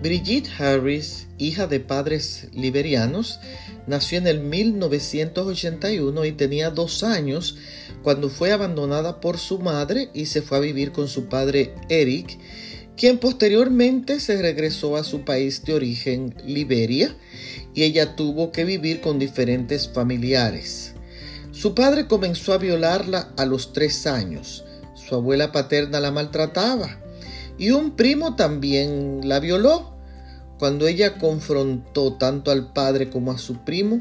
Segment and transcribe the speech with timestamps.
[0.00, 3.40] Brigitte Harris, hija de padres liberianos,
[3.88, 7.56] nació en el 1981 y tenía dos años
[8.04, 12.38] cuando fue abandonada por su madre y se fue a vivir con su padre Eric,
[12.96, 17.16] quien posteriormente se regresó a su país de origen, Liberia,
[17.74, 20.94] y ella tuvo que vivir con diferentes familiares.
[21.50, 24.64] Su padre comenzó a violarla a los tres años.
[24.94, 27.00] Su abuela paterna la maltrataba
[27.58, 29.92] y un primo también la violó.
[30.58, 34.00] Cuando ella confrontó tanto al padre como a su primo,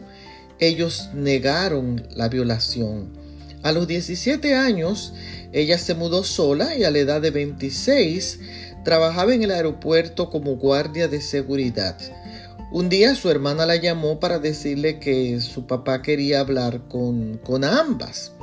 [0.59, 3.13] ellos negaron la violación.
[3.63, 5.13] A los 17 años,
[5.51, 8.39] ella se mudó sola y a la edad de 26
[8.83, 11.97] trabajaba en el aeropuerto como guardia de seguridad.
[12.71, 17.63] Un día su hermana la llamó para decirle que su papá quería hablar con, con
[17.63, 18.33] ambas.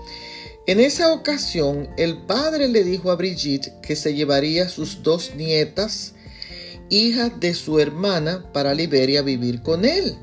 [0.67, 6.15] En esa ocasión, el padre le dijo a Brigitte que se llevaría sus dos nietas,
[6.89, 10.17] hijas de su hermana, para Liberia vivir con él.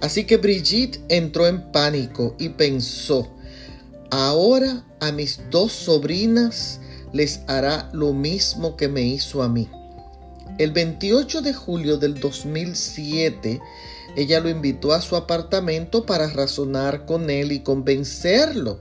[0.00, 3.30] Así que Brigitte entró en pánico y pensó,
[4.10, 6.80] ahora a mis dos sobrinas
[7.12, 9.68] les hará lo mismo que me hizo a mí.
[10.56, 13.60] El 28 de julio del 2007,
[14.16, 18.80] ella lo invitó a su apartamento para razonar con él y convencerlo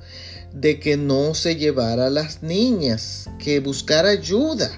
[0.53, 4.69] de que no se llevara a las niñas, que buscara ayuda.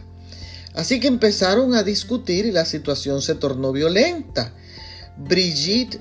[0.73, 4.53] Así que empezaron a discutir y la situación se tornó violenta.
[5.17, 5.99] Brigitte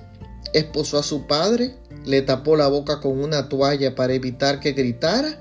[0.53, 5.41] esposó a su padre, le tapó la boca con una toalla para evitar que gritara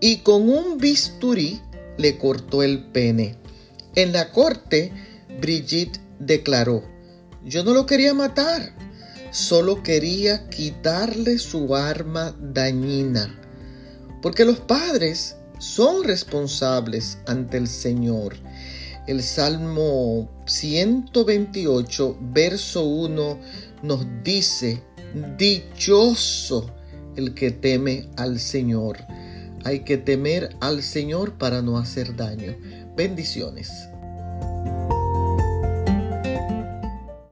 [0.00, 1.60] y con un bisturí
[1.96, 3.36] le cortó el pene.
[3.94, 4.92] En la corte,
[5.40, 6.82] Brigitte declaró,
[7.44, 8.72] yo no lo quería matar,
[9.30, 13.38] solo quería quitarle su arma dañina
[14.22, 18.36] porque los padres son responsables ante el Señor.
[19.06, 23.38] El Salmo 128, verso 1
[23.82, 24.82] nos dice,
[25.38, 26.70] dichoso
[27.16, 28.98] el que teme al Señor.
[29.64, 32.56] Hay que temer al Señor para no hacer daño.
[32.96, 33.88] Bendiciones.